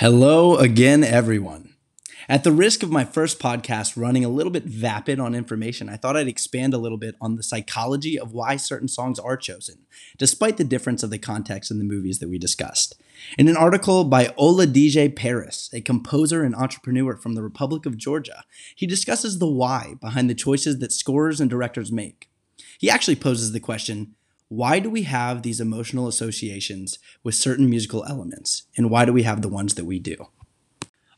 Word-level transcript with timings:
Hello 0.00 0.54
again, 0.54 1.02
everyone. 1.02 1.74
At 2.28 2.44
the 2.44 2.52
risk 2.52 2.84
of 2.84 2.90
my 2.92 3.04
first 3.04 3.40
podcast 3.40 4.00
running 4.00 4.24
a 4.24 4.28
little 4.28 4.52
bit 4.52 4.62
vapid 4.62 5.18
on 5.18 5.34
information, 5.34 5.88
I 5.88 5.96
thought 5.96 6.16
I'd 6.16 6.28
expand 6.28 6.72
a 6.72 6.78
little 6.78 6.98
bit 6.98 7.16
on 7.20 7.34
the 7.34 7.42
psychology 7.42 8.16
of 8.16 8.32
why 8.32 8.58
certain 8.58 8.86
songs 8.86 9.18
are 9.18 9.36
chosen, 9.36 9.86
despite 10.16 10.56
the 10.56 10.62
difference 10.62 11.02
of 11.02 11.10
the 11.10 11.18
context 11.18 11.72
in 11.72 11.80
the 11.80 11.84
movies 11.84 12.20
that 12.20 12.28
we 12.28 12.38
discussed. 12.38 12.94
In 13.36 13.48
an 13.48 13.56
article 13.56 14.04
by 14.04 14.32
Ola 14.36 14.68
DJ 14.68 15.16
Paris, 15.16 15.68
a 15.72 15.80
composer 15.80 16.44
and 16.44 16.54
entrepreneur 16.54 17.16
from 17.16 17.34
the 17.34 17.42
Republic 17.42 17.84
of 17.84 17.98
Georgia, 17.98 18.44
he 18.76 18.86
discusses 18.86 19.40
the 19.40 19.50
why 19.50 19.94
behind 20.00 20.30
the 20.30 20.34
choices 20.36 20.78
that 20.78 20.92
scorers 20.92 21.40
and 21.40 21.50
directors 21.50 21.90
make. 21.90 22.30
He 22.78 22.88
actually 22.88 23.16
poses 23.16 23.50
the 23.50 23.58
question 23.58 24.14
why 24.48 24.78
do 24.78 24.88
we 24.88 25.02
have 25.02 25.42
these 25.42 25.60
emotional 25.60 26.08
associations 26.08 26.98
with 27.22 27.34
certain 27.34 27.68
musical 27.68 28.04
elements, 28.06 28.62
and 28.76 28.90
why 28.90 29.04
do 29.04 29.12
we 29.12 29.22
have 29.24 29.42
the 29.42 29.48
ones 29.48 29.74
that 29.74 29.84
we 29.84 29.98
do? 29.98 30.16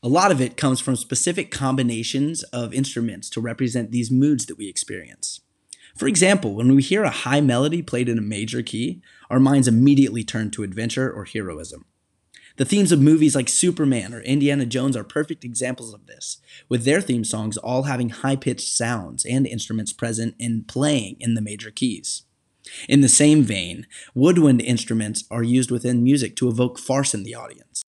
A 0.03 0.09
lot 0.09 0.31
of 0.31 0.41
it 0.41 0.57
comes 0.57 0.81
from 0.81 0.95
specific 0.95 1.49
combinations 1.49 2.43
of 2.43 2.73
instruments 2.73 3.29
to 3.29 3.39
represent 3.39 3.91
these 3.91 4.11
moods 4.11 4.47
that 4.47 4.57
we 4.57 4.67
experience. 4.67 5.39
For 5.95 6.07
example, 6.07 6.55
when 6.55 6.75
we 6.75 6.81
hear 6.81 7.03
a 7.03 7.09
high 7.09 7.41
melody 7.41 7.81
played 7.81 8.09
in 8.09 8.17
a 8.17 8.21
major 8.21 8.61
key, 8.61 9.01
our 9.29 9.39
minds 9.39 9.67
immediately 9.67 10.23
turn 10.23 10.51
to 10.51 10.63
adventure 10.63 11.11
or 11.11 11.25
heroism. 11.25 11.85
The 12.57 12.65
themes 12.65 12.91
of 12.91 12.99
movies 12.99 13.35
like 13.35 13.47
Superman 13.47 14.13
or 14.13 14.21
Indiana 14.21 14.65
Jones 14.65 14.97
are 14.97 15.05
perfect 15.05 15.45
examples 15.45 15.93
of 15.93 16.05
this, 16.05 16.39
with 16.67 16.83
their 16.83 16.99
theme 16.99 17.23
songs 17.23 17.55
all 17.57 17.83
having 17.83 18.09
high 18.09 18.35
pitched 18.35 18.67
sounds 18.67 19.23
and 19.23 19.47
instruments 19.47 19.93
present 19.93 20.35
and 20.37 20.67
playing 20.67 21.15
in 21.19 21.35
the 21.35 21.41
major 21.41 21.71
keys. 21.71 22.23
In 22.87 23.01
the 23.01 23.09
same 23.09 23.43
vein, 23.43 23.87
woodwind 24.13 24.61
instruments 24.61 25.23
are 25.31 25.43
used 25.43 25.71
within 25.71 26.03
music 26.03 26.35
to 26.37 26.47
evoke 26.47 26.79
farce 26.79 27.13
in 27.13 27.23
the 27.23 27.35
audience. 27.35 27.83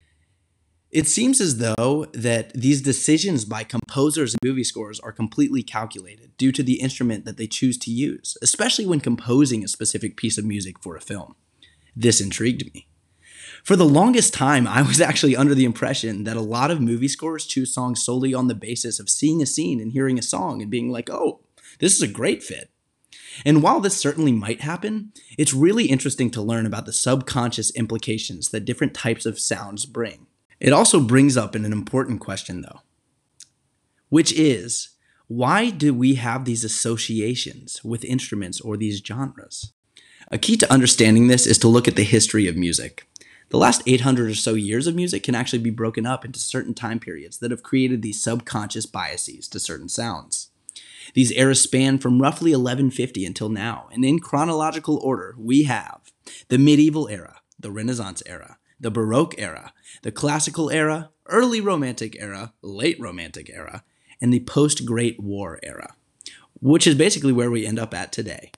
It 0.93 1.07
seems 1.07 1.41
as 1.41 1.57
though 1.57 2.05
that 2.13 2.53
these 2.53 2.79
decisions 2.79 3.45
by 3.45 3.63
composers 3.63 4.35
and 4.35 4.39
movie 4.43 4.63
scores 4.63 4.99
are 4.99 5.11
completely 5.11 5.63
calculated 5.63 6.37
due 6.37 6.51
to 6.51 6.61
the 6.61 6.79
instrument 6.79 7.25
that 7.25 7.35
they 7.35 7.47
choose 7.47 7.79
to 7.79 7.91
use, 7.91 8.37
especially 8.43 8.85
when 8.85 8.99
composing 8.99 9.63
a 9.63 9.67
specific 9.67 10.15
piece 10.15 10.37
of 10.37 10.45
music 10.45 10.75
for 10.83 10.95
a 10.95 11.01
film. 11.01 11.35
This 11.95 12.21
intrigued 12.21 12.71
me. 12.75 12.87
For 13.63 13.75
the 13.75 13.85
longest 13.85 14.35
time, 14.35 14.67
I 14.67 14.83
was 14.83 15.01
actually 15.09 15.35
under 15.35 15.55
the 15.55 15.65
impression 15.65 16.25
that 16.25 16.37
a 16.37 16.41
lot 16.41 16.69
of 16.69 16.79
movie 16.79 17.07
scores 17.07 17.47
choose 17.47 17.73
songs 17.73 18.03
solely 18.03 18.35
on 18.35 18.47
the 18.47 18.53
basis 18.53 18.99
of 18.99 19.09
seeing 19.09 19.41
a 19.41 19.47
scene 19.47 19.79
and 19.79 19.93
hearing 19.93 20.19
a 20.19 20.23
song 20.23 20.61
and 20.61 20.69
being 20.69 20.91
like, 20.91 21.09
oh, 21.09 21.39
this 21.79 21.95
is 21.95 22.03
a 22.03 22.07
great 22.07 22.43
fit. 22.43 22.69
And 23.45 23.63
while 23.63 23.79
this 23.79 23.97
certainly 23.97 24.31
might 24.31 24.61
happen, 24.61 25.11
it's 25.37 25.53
really 25.53 25.85
interesting 25.85 26.29
to 26.31 26.41
learn 26.41 26.65
about 26.65 26.85
the 26.85 26.93
subconscious 26.93 27.71
implications 27.71 28.49
that 28.49 28.65
different 28.65 28.93
types 28.93 29.25
of 29.25 29.39
sounds 29.39 29.85
bring. 29.85 30.27
It 30.59 30.73
also 30.73 30.99
brings 30.99 31.35
up 31.35 31.55
an 31.55 31.65
important 31.65 32.21
question, 32.21 32.61
though, 32.61 32.81
which 34.09 34.31
is 34.33 34.89
why 35.27 35.69
do 35.69 35.93
we 35.93 36.15
have 36.15 36.45
these 36.45 36.63
associations 36.63 37.83
with 37.83 38.05
instruments 38.05 38.61
or 38.61 38.77
these 38.77 39.01
genres? 39.05 39.73
A 40.31 40.37
key 40.37 40.57
to 40.57 40.71
understanding 40.71 41.27
this 41.27 41.45
is 41.45 41.57
to 41.59 41.67
look 41.67 41.87
at 41.87 41.95
the 41.95 42.03
history 42.03 42.47
of 42.47 42.55
music. 42.55 43.07
The 43.49 43.57
last 43.57 43.83
800 43.85 44.31
or 44.31 44.35
so 44.35 44.53
years 44.53 44.87
of 44.87 44.95
music 44.95 45.23
can 45.23 45.35
actually 45.35 45.59
be 45.59 45.69
broken 45.69 46.05
up 46.05 46.25
into 46.25 46.39
certain 46.39 46.73
time 46.73 46.99
periods 46.99 47.37
that 47.37 47.51
have 47.51 47.61
created 47.61 48.01
these 48.01 48.21
subconscious 48.21 48.85
biases 48.85 49.47
to 49.49 49.59
certain 49.59 49.89
sounds. 49.89 50.42
These 51.13 51.31
eras 51.31 51.61
span 51.61 51.99
from 51.99 52.21
roughly 52.21 52.51
1150 52.51 53.25
until 53.25 53.49
now, 53.49 53.87
and 53.91 54.03
in 54.03 54.19
chronological 54.19 54.97
order, 54.97 55.35
we 55.37 55.63
have 55.63 56.01
the 56.47 56.57
medieval 56.57 57.07
era, 57.07 57.41
the 57.59 57.71
Renaissance 57.71 58.23
era, 58.25 58.57
the 58.79 58.89
Baroque 58.89 59.35
era, 59.37 59.73
the 60.01 60.11
Classical 60.11 60.71
era, 60.71 61.11
early 61.27 61.61
Romantic 61.61 62.17
era, 62.19 62.53
late 62.61 62.99
Romantic 62.99 63.49
era, 63.49 63.83
and 64.19 64.33
the 64.33 64.39
post 64.41 64.85
Great 64.85 65.19
War 65.19 65.59
era, 65.61 65.95
which 66.59 66.87
is 66.87 66.95
basically 66.95 67.31
where 67.31 67.51
we 67.51 67.65
end 67.65 67.77
up 67.77 67.93
at 67.93 68.11
today. 68.11 68.51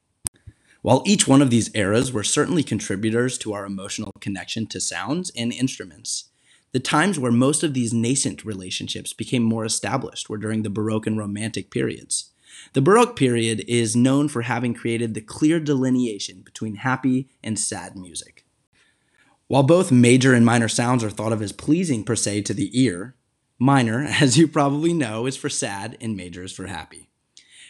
While 0.82 1.04
each 1.06 1.28
one 1.28 1.42
of 1.42 1.50
these 1.50 1.72
eras 1.74 2.14
were 2.14 2.24
certainly 2.24 2.64
contributors 2.64 3.38
to 3.40 3.54
our 3.54 3.66
emotional 3.66 4.12
connection 4.22 4.68
to 4.68 4.80
sounds 4.80 5.32
and 5.36 5.52
instruments, 5.52 6.30
the 6.72 6.80
times 6.80 7.18
where 7.18 7.32
most 7.32 7.64
of 7.64 7.74
these 7.74 7.94
nascent 7.94 8.46
relationships 8.46 9.12
became 9.12 9.44
more 9.44 9.66
established 9.66 10.30
were 10.30 10.38
during 10.38 10.62
the 10.62 10.70
Baroque 10.70 11.08
and 11.08 11.18
Romantic 11.18 11.72
periods. 11.72 12.32
The 12.74 12.82
Baroque 12.82 13.16
period 13.16 13.64
is 13.68 13.96
known 13.96 14.28
for 14.28 14.44
having 14.44 14.74
created 14.74 15.14
the 15.14 15.22
clear 15.22 15.60
delineation 15.60 16.42
between 16.42 16.76
happy 16.76 17.30
and 17.44 17.58
sad 17.58 17.96
music. 17.96 18.46
While 19.48 19.64
both 19.64 19.92
major 19.92 20.34
and 20.34 20.46
minor 20.46 20.68
sounds 20.68 21.04
are 21.04 21.10
thought 21.10 21.32
of 21.32 21.42
as 21.42 21.52
pleasing 21.52 22.04
per 22.04 22.16
se 22.16 22.42
to 22.44 22.54
the 22.54 22.70
ear, 22.80 23.16
minor, 23.60 24.04
as 24.22 24.38
you 24.38 24.48
probably 24.48 24.94
know, 24.94 25.26
is 25.26 25.38
for 25.38 25.50
sad 25.50 25.98
and 26.02 26.18
major 26.18 26.44
is 26.44 26.52
for 26.52 26.68
happy. 26.68 27.10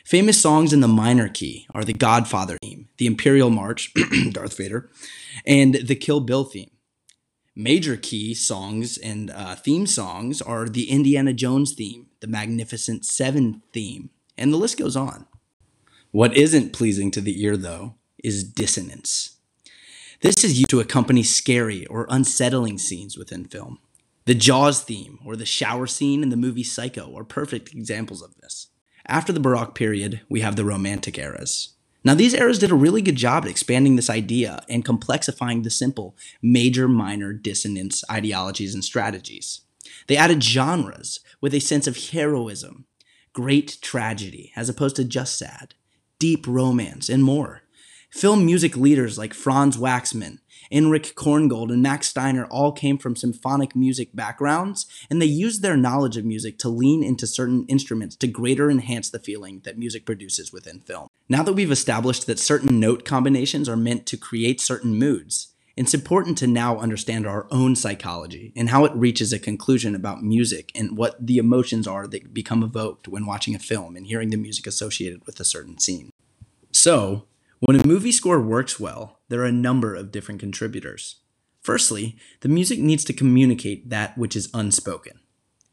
Famous 0.06 0.40
songs 0.40 0.72
in 0.72 0.82
the 0.82 0.88
minor 0.88 1.28
key 1.28 1.66
are 1.74 1.84
the 1.84 1.94
Godfather 1.94 2.58
theme, 2.62 2.90
the 2.98 3.08
Imperial 3.08 3.50
March, 3.50 3.92
Darth 4.32 4.56
Vader, 4.56 4.90
and 5.48 5.76
the 5.76 5.96
Kill 5.96 6.20
Bill 6.20 6.44
theme. 6.44 6.70
Major 7.56 7.98
key 7.98 8.34
songs 8.34 8.98
and 8.98 9.32
uh, 9.32 9.56
theme 9.56 9.88
songs 9.88 10.42
are 10.42 10.70
the 10.70 10.92
Indiana 10.92 11.34
Jones 11.34 11.74
theme, 11.74 12.08
the 12.20 12.28
Magnificent 12.28 13.04
Seven 13.04 13.64
theme, 13.74 14.12
and 14.38 14.52
the 14.52 14.58
list 14.58 14.78
goes 14.78 14.96
on. 14.96 15.28
What 16.12 16.36
isn't 16.36 16.74
pleasing 16.74 17.12
to 17.12 17.22
the 17.22 17.44
ear, 17.44 17.58
though, 17.58 17.96
is 18.24 18.44
dissonance. 18.44 19.38
This 20.22 20.44
is 20.44 20.58
used 20.58 20.70
to 20.70 20.80
accompany 20.80 21.24
scary 21.24 21.86
or 21.88 22.08
unsettling 22.10 22.78
scenes 22.78 23.18
within 23.18 23.46
film. 23.46 23.80
The 24.26 24.34
Jaws 24.34 24.82
theme 24.82 25.20
or 25.24 25.36
the 25.36 25.46
shower 25.46 25.86
scene 25.86 26.24
in 26.24 26.30
the 26.30 26.38
movie 26.38 26.64
Psycho 26.64 27.16
are 27.16 27.24
perfect 27.24 27.74
examples 27.74 28.24
of 28.24 28.36
this. 28.38 28.68
After 29.08 29.32
the 29.32 29.40
Baroque 29.40 29.76
period, 29.76 30.22
we 30.30 30.42
have 30.42 30.56
the 30.56 30.66
Romantic 30.66 31.20
eras. 31.20 31.76
Now, 32.04 32.16
these 32.16 32.34
eras 32.34 32.60
did 32.60 32.72
a 32.72 32.76
really 32.76 33.02
good 33.02 33.16
job 33.16 33.46
at 33.46 33.52
expanding 33.52 33.96
this 33.96 34.10
idea 34.10 34.64
and 34.70 34.86
complexifying 34.86 35.64
the 35.64 35.70
simple 35.70 36.16
major 36.42 36.88
minor 36.88 37.34
dissonance 37.34 38.04
ideologies 38.10 38.74
and 38.74 38.84
strategies. 38.84 39.62
They 40.08 40.18
added 40.18 40.44
genres 40.44 41.20
with 41.42 41.54
a 41.54 41.60
sense 41.60 41.88
of 41.88 41.98
heroism, 41.98 42.86
great 43.36 43.78
tragedy, 43.82 44.54
as 44.56 44.70
opposed 44.70 44.96
to 44.96 45.04
just 45.04 45.38
sad, 45.38 45.76
deep 46.20 46.48
romance, 46.48 47.10
and 47.10 47.22
more. 47.22 47.62
Film 48.10 48.46
music 48.46 48.78
leaders 48.78 49.18
like 49.18 49.34
Franz 49.34 49.76
Waxman, 49.76 50.40
Erich 50.72 51.16
Korngold, 51.16 51.70
and 51.70 51.84
Max 51.84 52.08
Steiner 52.08 52.46
all 52.46 52.72
came 52.72 52.98
from 52.98 53.18
symphonic 53.18 53.76
music 53.76 54.16
backgrounds, 54.16 54.86
and 55.10 55.22
they 55.22 55.26
used 55.26 55.62
their 55.62 55.76
knowledge 55.76 56.16
of 56.16 56.24
music 56.24 56.58
to 56.60 56.70
lean 56.70 57.04
into 57.04 57.28
certain 57.28 57.66
instruments 57.68 58.16
to 58.16 58.28
greater 58.28 58.72
enhance 58.72 59.10
the 59.10 59.20
feeling 59.20 59.62
that 59.66 59.78
music 59.78 60.06
produces 60.06 60.54
within 60.54 60.80
film. 60.80 61.10
Now 61.28 61.44
that 61.44 61.54
we've 61.54 61.72
established 61.72 62.28
that 62.28 62.40
certain 62.40 62.80
note 62.80 63.04
combinations 63.04 63.68
are 63.68 63.76
meant 63.76 64.06
to 64.06 64.18
create 64.18 64.62
certain 64.62 64.96
moods, 64.98 65.55
it's 65.76 65.94
important 65.94 66.38
to 66.38 66.48
now 66.48 66.80
understand 66.80 67.28
our 67.28 67.48
own 67.52 67.76
psychology 67.76 68.54
and 68.56 68.70
how 68.70 68.86
it 68.86 68.96
reaches 68.96 69.34
a 69.34 69.40
conclusion 69.40 69.94
about 69.94 70.24
music 70.24 70.72
and 70.74 70.98
what 70.98 71.26
the 71.26 71.38
emotions 71.38 71.86
are 71.86 72.08
that 72.08 72.34
become 72.34 72.64
evoked 72.64 73.08
when 73.08 73.26
watching 73.26 73.56
a 73.56 73.60
film 73.60 73.96
and 73.96 74.08
hearing 74.08 74.30
the 74.30 74.38
music 74.38 74.66
associated 74.68 75.26
with 75.26 75.40
a 75.40 75.46
certain 75.46 75.78
scene. 75.78 76.12
So, 76.72 77.26
when 77.60 77.80
a 77.80 77.88
movie 77.88 78.12
score 78.12 78.42
works 78.42 78.80
well, 78.80 79.20
there 79.28 79.42
are 79.42 79.46
a 79.46 79.52
number 79.52 79.96
of 79.96 80.12
different 80.12 80.40
contributors. 80.40 81.22
Firstly, 81.62 82.16
the 82.42 82.50
music 82.50 82.80
needs 82.80 83.04
to 83.06 83.14
communicate 83.14 83.90
that 83.90 84.18
which 84.18 84.36
is 84.36 84.50
unspoken. 84.54 85.20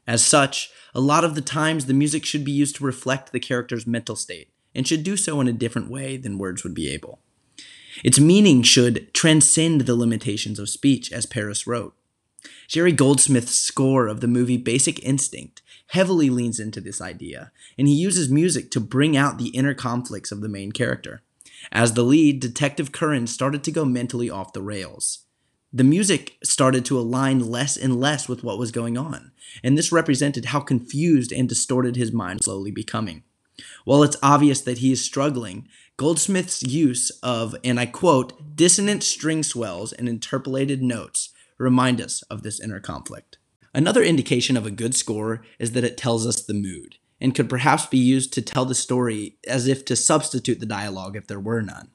As 0.06 0.24
such, 0.24 0.70
a 0.94 1.00
lot 1.00 1.22
of 1.22 1.34
the 1.34 1.40
times 1.40 1.86
the 1.86 1.94
music 1.94 2.24
should 2.24 2.44
be 2.44 2.52
used 2.52 2.76
to 2.76 2.84
reflect 2.84 3.30
the 3.30 3.40
character's 3.40 3.86
mental 3.86 4.16
state 4.16 4.48
and 4.74 4.88
should 4.88 5.04
do 5.04 5.16
so 5.16 5.40
in 5.40 5.48
a 5.48 5.52
different 5.52 5.90
way 5.90 6.16
than 6.16 6.38
words 6.38 6.64
would 6.64 6.74
be 6.74 6.88
able. 6.88 7.20
Its 8.02 8.18
meaning 8.18 8.62
should 8.62 9.12
transcend 9.14 9.82
the 9.82 9.94
limitations 9.94 10.58
of 10.58 10.68
speech, 10.68 11.12
as 11.12 11.26
Paris 11.26 11.66
wrote. 11.66 11.94
Jerry 12.68 12.92
Goldsmith's 12.92 13.54
score 13.54 14.08
of 14.08 14.20
the 14.20 14.26
movie 14.26 14.56
Basic 14.56 15.02
Instinct 15.04 15.62
heavily 15.88 16.30
leans 16.30 16.58
into 16.58 16.80
this 16.80 17.00
idea, 17.00 17.52
and 17.76 17.86
he 17.86 17.94
uses 17.94 18.30
music 18.30 18.70
to 18.70 18.80
bring 18.80 19.16
out 19.16 19.38
the 19.38 19.48
inner 19.48 19.74
conflicts 19.74 20.32
of 20.32 20.40
the 20.40 20.48
main 20.48 20.72
character. 20.72 21.22
As 21.70 21.92
the 21.92 22.02
lead, 22.02 22.40
Detective 22.40 22.90
Curran 22.90 23.26
started 23.26 23.62
to 23.64 23.70
go 23.70 23.84
mentally 23.84 24.30
off 24.30 24.52
the 24.52 24.62
rails. 24.62 25.26
The 25.72 25.84
music 25.84 26.36
started 26.42 26.84
to 26.86 26.98
align 26.98 27.40
less 27.40 27.76
and 27.76 28.00
less 28.00 28.28
with 28.28 28.42
what 28.42 28.58
was 28.58 28.72
going 28.72 28.98
on, 28.98 29.32
and 29.62 29.76
this 29.76 29.92
represented 29.92 30.46
how 30.46 30.60
confused 30.60 31.32
and 31.32 31.48
distorted 31.48 31.96
his 31.96 32.12
mind 32.12 32.42
slowly 32.42 32.70
becoming. 32.70 33.22
While 33.84 34.02
it's 34.02 34.16
obvious 34.22 34.60
that 34.62 34.78
he 34.78 34.92
is 34.92 35.04
struggling, 35.04 35.68
Goldsmith's 36.02 36.64
use 36.64 37.10
of, 37.22 37.54
and 37.62 37.78
I 37.78 37.86
quote, 37.86 38.56
dissonant 38.56 39.04
string 39.04 39.44
swells 39.44 39.92
and 39.92 40.08
interpolated 40.08 40.82
notes 40.82 41.28
remind 41.58 42.00
us 42.00 42.22
of 42.22 42.42
this 42.42 42.58
inner 42.58 42.80
conflict. 42.80 43.38
Another 43.72 44.02
indication 44.02 44.56
of 44.56 44.66
a 44.66 44.72
good 44.72 44.96
score 44.96 45.42
is 45.60 45.70
that 45.72 45.84
it 45.84 45.96
tells 45.96 46.26
us 46.26 46.42
the 46.42 46.54
mood 46.54 46.96
and 47.20 47.36
could 47.36 47.48
perhaps 47.48 47.86
be 47.86 47.98
used 47.98 48.32
to 48.32 48.42
tell 48.42 48.64
the 48.64 48.74
story 48.74 49.36
as 49.46 49.68
if 49.68 49.84
to 49.84 49.94
substitute 49.94 50.58
the 50.58 50.66
dialogue 50.66 51.14
if 51.14 51.28
there 51.28 51.38
were 51.38 51.62
none. 51.62 51.92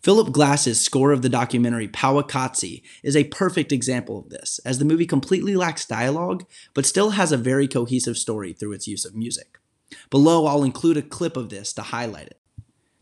Philip 0.00 0.32
Glass's 0.32 0.80
score 0.80 1.12
of 1.12 1.20
the 1.20 1.28
documentary 1.28 1.88
Powaqqatsi 1.88 2.80
is 3.02 3.14
a 3.14 3.24
perfect 3.24 3.72
example 3.72 4.20
of 4.20 4.30
this, 4.30 4.58
as 4.64 4.78
the 4.78 4.86
movie 4.86 5.04
completely 5.04 5.54
lacks 5.54 5.84
dialogue, 5.84 6.46
but 6.72 6.86
still 6.86 7.10
has 7.10 7.30
a 7.30 7.36
very 7.36 7.68
cohesive 7.68 8.16
story 8.16 8.54
through 8.54 8.72
its 8.72 8.88
use 8.88 9.04
of 9.04 9.14
music. 9.14 9.58
Below, 10.08 10.46
I'll 10.46 10.64
include 10.64 10.96
a 10.96 11.02
clip 11.02 11.36
of 11.36 11.50
this 11.50 11.74
to 11.74 11.82
highlight 11.82 12.28
it. 12.28 12.38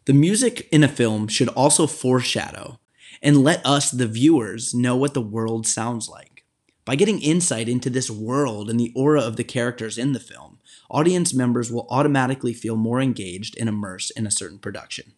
The 0.07 0.15
music 0.15 0.67
in 0.73 0.83
a 0.83 0.89
film 0.89 1.29
should 1.29 1.49
also 1.49 1.87
foreshadow 1.87 2.79
and 3.23 3.45
let 3.45 3.65
us, 3.67 3.91
the 3.91 4.07
viewers, 4.07 4.73
know 4.73 4.97
what 4.97 5.13
the 5.15 5.21
world 5.21 5.67
sounds 5.67 6.09
like. 6.09 6.45
By 6.87 6.97
getting 6.97 7.21
insight 7.21 7.69
into 7.69 7.91
this 7.91 8.11
world 8.11 8.71
and 8.71 8.81
the 8.81 8.93
aura 8.97 9.21
of 9.21 9.37
the 9.37 9.45
characters 9.45 9.99
in 9.99 10.13
the 10.13 10.19
film, 10.21 10.59
audience 10.91 11.35
members 11.35 11.71
will 11.71 11.87
automatically 11.91 12.55
feel 12.55 12.77
more 12.77 13.01
engaged 13.01 13.57
and 13.59 13.69
immersed 13.69 14.13
in 14.17 14.27
a 14.27 14.31
certain 14.31 14.59
production. 14.59 15.13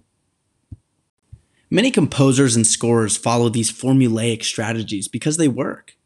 Many 1.71 1.91
composers 1.91 2.57
and 2.57 2.67
scorers 2.67 3.17
follow 3.17 3.49
these 3.49 3.73
formulaic 3.73 4.45
strategies 4.45 5.09
because 5.09 5.37
they 5.37 5.49
work. 5.49 5.97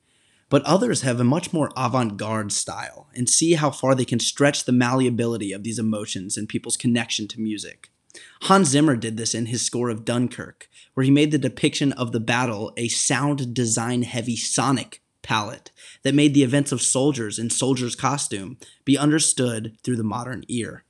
But 0.49 0.63
others 0.63 1.01
have 1.01 1.19
a 1.19 1.25
much 1.25 1.53
more 1.53 1.73
avant 1.77 2.17
garde 2.17 2.53
style 2.53 3.09
and 3.17 3.29
see 3.29 3.55
how 3.55 3.71
far 3.71 3.97
they 3.97 4.05
can 4.05 4.21
stretch 4.21 4.65
the 4.65 4.71
malleability 4.71 5.53
of 5.53 5.65
these 5.65 5.81
emotions 5.81 6.37
and 6.37 6.49
people's 6.49 6.77
connection 6.77 7.27
to 7.29 7.41
music. 7.41 7.91
Hans 8.43 8.69
Zimmer 8.69 8.97
did 8.97 9.17
this 9.17 9.35
in 9.35 9.47
his 9.47 9.63
score 9.63 9.91
of 9.91 10.05
Dunkirk, 10.05 10.69
where 10.95 11.05
he 11.05 11.11
made 11.11 11.31
the 11.31 11.39
depiction 11.39 11.93
of 11.93 12.13
the 12.13 12.21
battle 12.21 12.73
a 12.77 12.89
sound 12.89 13.55
design 13.55 14.03
heavy 14.03 14.37
sonic 14.37 15.03
palette 15.23 15.71
that 16.03 16.15
made 16.15 16.35
the 16.35 16.43
events 16.43 16.73
of 16.73 16.81
soldiers 16.81 17.39
in 17.39 17.51
soldiers' 17.51 17.97
costume 17.97 18.59
be 18.85 18.97
understood 18.97 19.77
through 19.83 19.97
the 19.97 20.05
modern 20.05 20.45
ear. 20.49 20.85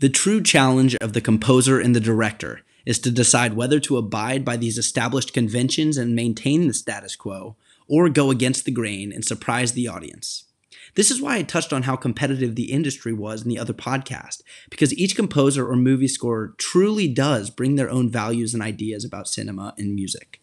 The 0.00 0.08
true 0.08 0.42
challenge 0.42 0.96
of 0.96 1.12
the 1.12 1.20
composer 1.20 1.78
and 1.78 1.94
the 1.94 2.00
director 2.00 2.62
is 2.84 2.98
to 2.98 3.10
decide 3.10 3.54
whether 3.54 3.78
to 3.78 3.96
abide 3.96 4.44
by 4.44 4.56
these 4.56 4.78
established 4.78 5.32
conventions 5.32 5.96
and 5.96 6.16
maintain 6.16 6.66
the 6.66 6.74
status 6.74 7.14
quo, 7.14 7.56
or 7.86 8.08
go 8.08 8.30
against 8.30 8.64
the 8.64 8.72
grain 8.72 9.12
and 9.12 9.24
surprise 9.24 9.72
the 9.72 9.86
audience. 9.86 10.44
This 10.94 11.10
is 11.10 11.22
why 11.22 11.36
I 11.36 11.42
touched 11.42 11.72
on 11.72 11.84
how 11.84 11.96
competitive 11.96 12.54
the 12.54 12.70
industry 12.70 13.14
was 13.14 13.42
in 13.42 13.48
the 13.48 13.58
other 13.58 13.72
podcast, 13.72 14.42
because 14.68 14.92
each 14.92 15.16
composer 15.16 15.66
or 15.66 15.74
movie 15.74 16.08
scorer 16.08 16.54
truly 16.58 17.08
does 17.08 17.48
bring 17.48 17.76
their 17.76 17.90
own 17.90 18.10
values 18.10 18.52
and 18.52 18.62
ideas 18.62 19.02
about 19.02 19.26
cinema 19.26 19.72
and 19.78 19.94
music. 19.94 20.42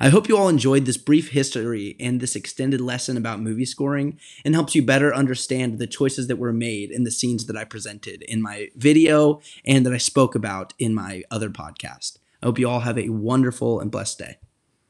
I 0.00 0.10
hope 0.10 0.28
you 0.28 0.36
all 0.36 0.48
enjoyed 0.48 0.86
this 0.86 0.96
brief 0.96 1.30
history 1.30 1.96
and 1.98 2.20
this 2.20 2.36
extended 2.36 2.80
lesson 2.80 3.16
about 3.16 3.40
movie 3.40 3.64
scoring 3.64 4.18
and 4.44 4.54
helps 4.54 4.74
you 4.74 4.82
better 4.82 5.14
understand 5.14 5.78
the 5.78 5.86
choices 5.86 6.26
that 6.28 6.38
were 6.38 6.52
made 6.52 6.90
in 6.90 7.04
the 7.04 7.12
scenes 7.12 7.46
that 7.46 7.56
I 7.56 7.64
presented 7.64 8.22
in 8.22 8.42
my 8.42 8.70
video 8.76 9.40
and 9.64 9.86
that 9.86 9.92
I 9.92 9.98
spoke 9.98 10.34
about 10.34 10.72
in 10.78 10.94
my 10.94 11.22
other 11.30 11.48
podcast. 11.48 12.18
I 12.42 12.46
hope 12.46 12.58
you 12.58 12.68
all 12.68 12.80
have 12.80 12.98
a 12.98 13.08
wonderful 13.08 13.80
and 13.80 13.90
blessed 13.90 14.18
day. 14.18 14.36